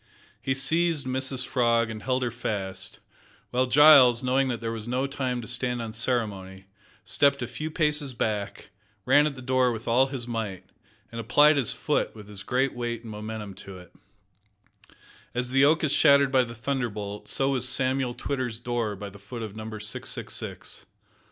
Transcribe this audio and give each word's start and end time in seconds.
He 0.41 0.55
seized 0.55 1.05
Mrs 1.05 1.45
Frog 1.45 1.91
and 1.91 2.01
held 2.01 2.23
her 2.23 2.31
fast, 2.31 2.97
while 3.51 3.67
Giles, 3.67 4.23
knowing 4.23 4.47
that 4.47 4.59
there 4.59 4.71
was 4.71 4.87
no 4.87 5.05
time 5.05 5.43
to 5.43 5.47
stand 5.47 5.79
on 5.79 5.93
ceremony, 5.93 6.65
stepped 7.05 7.43
a 7.43 7.47
few 7.47 7.69
paces 7.69 8.15
back, 8.15 8.71
ran 9.05 9.27
at 9.27 9.35
the 9.35 9.43
door 9.43 9.71
with 9.71 9.87
all 9.87 10.07
his 10.07 10.27
might, 10.27 10.63
and 11.11 11.21
applied 11.21 11.55
his 11.55 11.73
foot 11.73 12.15
with 12.15 12.27
his 12.29 12.41
great 12.41 12.73
weight 12.73 13.03
and 13.03 13.11
momentum 13.11 13.53
to 13.53 13.77
it. 13.77 13.93
As 15.35 15.51
the 15.51 15.65
oak 15.65 15.83
is 15.83 15.91
shattered 15.91 16.31
by 16.31 16.45
the 16.45 16.55
thunderbolt, 16.55 17.27
so 17.27 17.49
was 17.49 17.69
Samuel 17.69 18.15
Twitter's 18.15 18.59
door 18.59 18.95
by 18.95 19.11
the 19.11 19.19
foot 19.19 19.43
of 19.43 19.55
Number 19.55 19.79
666. 19.79 20.83